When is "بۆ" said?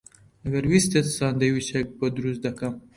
1.97-2.07